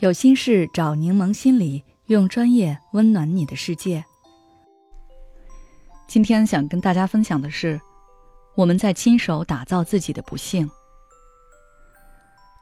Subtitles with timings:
[0.00, 4.02] 有心事找柠檬心理，用专业温暖你的世界。
[6.08, 7.78] 今天想跟大家分享的是，
[8.56, 10.66] 我们在亲手打造自己的不幸。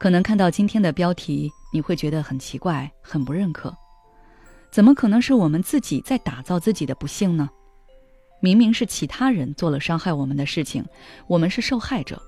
[0.01, 3.73] 可能看到今天的标题，你会觉得很奇怪，很不认可。
[4.73, 7.49] 怎么可能是我们自己在打造自己的不幸呢？
[8.41, 10.85] 明明是其他人做了伤害我们的事情，
[11.29, 12.21] 我们是受害者。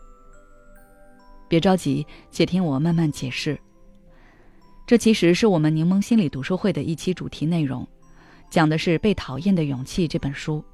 [1.49, 3.61] 别着急，且听我慢慢解释。
[4.87, 7.87] 这其实是我们柠檬心理读书会的一期主题内容，
[8.51, 10.65] 讲的是《被讨厌的勇气》这本书。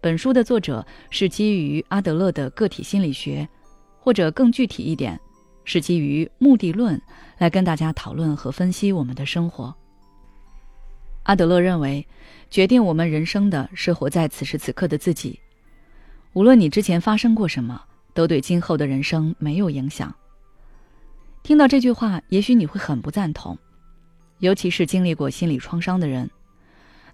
[0.00, 3.46] 本书的作者是基于阿德勒的个体心理学，
[3.98, 5.20] 或者更具体一点，
[5.64, 6.98] 是基于目的论
[7.36, 9.74] 来跟大家讨论和分析我们的生活。
[11.24, 12.06] 阿德勒认为，
[12.48, 15.38] 决定我们人生的是活在此时此刻的自己，
[16.32, 17.78] 无论你之前发生过什么，
[18.14, 20.12] 都对今后的人生没有影响。
[21.42, 23.58] 听到这句话，也许你会很不赞同，
[24.38, 26.30] 尤其是经历过心理创伤的人，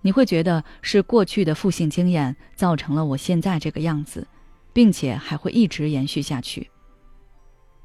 [0.02, 4.26] 你会觉得是过去的负性经验造成了我现在这个样子，
[4.72, 6.68] 并且还会一直延续下去。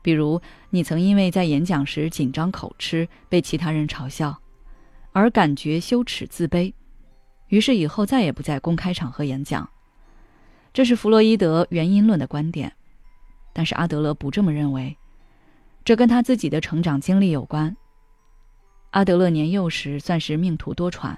[0.01, 4.41] 比如，你曾因为在演讲时紧张口吃被其他人嘲笑，
[5.11, 6.73] 而感觉羞耻自卑，
[7.49, 9.69] 于是以后再也不在公开场合演讲。
[10.73, 12.73] 这是弗洛伊德原因论的观点，
[13.53, 14.97] 但是阿德勒不这么认为。
[15.83, 17.75] 这跟他自己的成长经历有关。
[18.91, 21.17] 阿德勒年幼时算是命途多舛，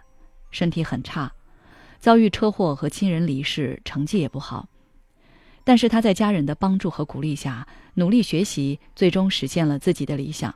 [0.51, 1.31] 身体很差，
[1.99, 4.69] 遭遇车祸和亲人离世，成绩也不好。
[5.63, 10.53] 但是他在家人的帮助和鼓励下，努力学习，最终实现了自己的理想。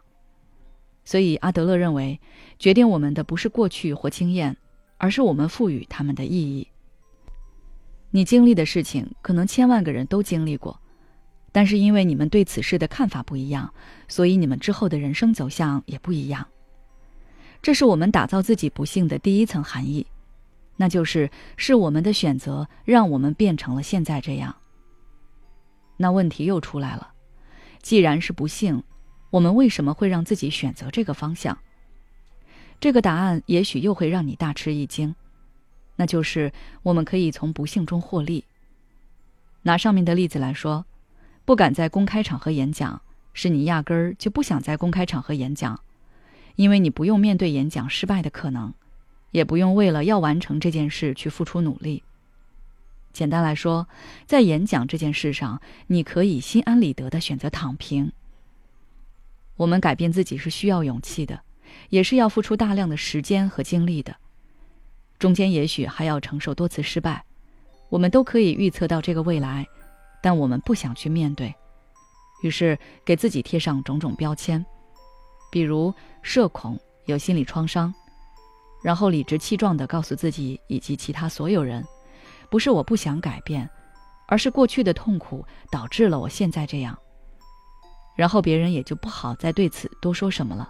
[1.06, 2.20] 所以阿德勒认为，
[2.60, 4.56] 决定我们的不是过去或经验，
[4.98, 6.68] 而是我们赋予他们的意义。
[8.12, 10.80] 你经历的事情，可能千万个人都经历过。
[11.58, 13.74] 但是因为你们对此事的看法不一样，
[14.08, 16.48] 所以你们之后的人生走向也不一样。
[17.64, 20.06] 这是我们打造自己不幸的第一层含义，
[20.76, 24.56] 那就是是我们的选择让我们变成了现在这样。
[25.98, 27.12] 那问题又出来了，
[27.82, 28.84] 既然是不幸，
[29.32, 31.58] 我们为什么会让自己选择这个方向？
[32.80, 35.16] 这个答案也许又会让你大吃一惊，
[35.96, 38.46] 那就是我们可以从不幸中获利。
[39.64, 40.86] 拿上面的例子来说。
[41.48, 45.80] 不敢在公开场合演讲，是你压根儿就不想在公开场合演讲，
[46.58, 48.74] 因为你不用面对演讲失败的可能，
[49.32, 52.04] 也不用为了要完成这件事去付出努力。
[53.14, 53.88] 简单来说，
[54.26, 58.12] 在演讲这件事上，你可以心安理得的选择躺平。
[59.56, 61.44] 我们改变自己是需要勇气的，
[61.88, 64.18] 也是要付出大量的时间和精力的，
[65.18, 67.24] 中间也许还要承受多次失败。
[67.88, 69.66] 我们都可以预测到这个未来。
[70.28, 71.56] 但我们不想去面对，
[72.42, 74.66] 于是给自己贴上种种标签，
[75.50, 77.94] 比如社恐、有心理创伤，
[78.84, 81.82] 然后理直气壮地告诉自己以及其他所有人，
[82.50, 83.70] 不是我不想改变，
[84.28, 87.00] 而是过去的痛苦导致了我现在这样。
[88.18, 90.70] 然后别人也就不好再对此多说什么了。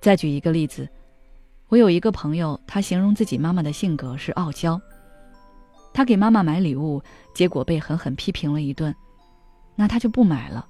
[0.00, 0.88] 再举一个例子，
[1.68, 4.80] 我有一个朋友，他形容自己妈妈的性格是傲娇。
[5.94, 7.00] 他给妈妈买礼物，
[7.32, 8.94] 结果被狠狠批评了一顿，
[9.76, 10.66] 那他就不买了。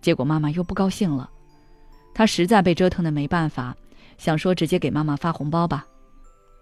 [0.00, 1.30] 结果妈妈又不高兴了，
[2.14, 3.76] 他实在被折腾的没办法，
[4.16, 5.86] 想说直接给妈妈发红包吧。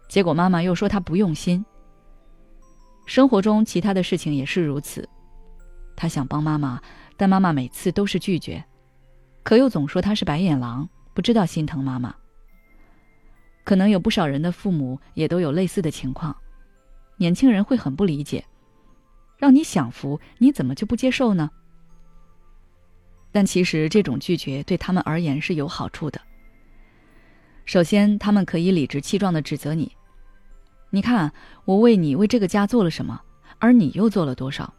[0.08, 1.64] 结果妈妈又说他不用心。
[3.06, 5.08] 生活中其他的事情也是如此，
[5.94, 6.82] 他想帮妈妈，
[7.16, 8.62] 但妈妈每次都是拒绝，
[9.44, 12.12] 可又总说他是白眼狼，不知道心疼妈妈。
[13.64, 16.36] 可能有不少人的父母也都有类似的情况。
[17.18, 18.44] 年轻人会很不理解，
[19.36, 21.50] 让你享福，你怎么就不接受呢？
[23.30, 26.20] 但其实这种拒绝对他们而言是有好处的。
[27.66, 29.94] 首先，他们可以理直气壮的指责你
[30.88, 31.30] ：“你看，
[31.66, 33.20] 我为你为这个家做了什么，
[33.58, 34.72] 而你又做了多少？”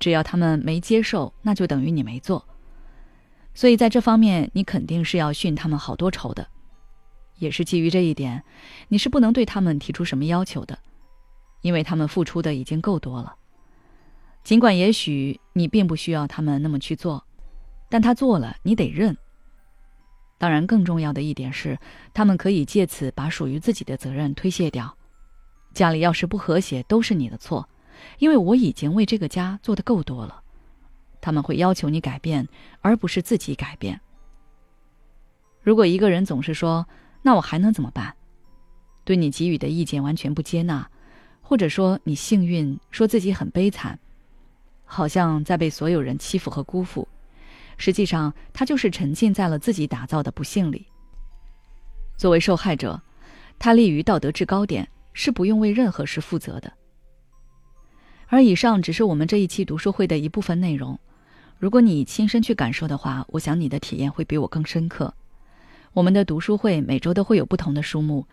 [0.00, 2.42] 只要他们没接受，那就等于你没做。
[3.52, 6.46] 所以在这方面，你肯定是要训他们好多仇的。
[7.36, 8.42] 也是基于这一点，
[8.88, 10.78] 你是不能对他们提出什么要求的。
[11.60, 13.34] 因为他们付出的已经够多了，
[14.44, 17.24] 尽管也许你并不需要他们那么去做，
[17.88, 19.16] 但他做了，你得认。
[20.38, 21.78] 当然，更重要的一点是，
[22.14, 24.96] 他们可以借此把属于自己的责任推卸掉。
[25.74, 27.68] 家里要是不和谐，都是你的错，
[28.18, 30.42] 因为我已经为这个家做的够多了。
[31.20, 32.48] 他们会要求你改变，
[32.80, 34.00] 而不是自己改变。
[35.60, 36.86] 如果一个人总是说
[37.22, 38.14] “那我还能怎么办”，
[39.04, 40.88] 对你给予的意见完全不接纳。
[41.48, 43.98] 或者说你幸运，说自己很悲惨，
[44.84, 47.08] 好像在被所有人欺负和辜负，
[47.78, 50.84] 实际上他就是沉浸在了自己打造的不幸里。
[52.18, 53.00] 作为受害者，
[53.58, 56.70] 他立于道德制高点，是不用为任何事负责的。
[58.26, 61.00] 而以上只是我们这一期读书会的一部分内容。
[61.58, 65.14] 如果你亲身去感受的话，我想你的体验会比我更深刻。
[65.94, 68.26] 我们的读书会每周都会有不同的书目，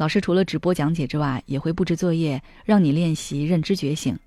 [0.00, 4.18] 老师除了直播讲解之外，也会布置作业，让你练习认知觉醒。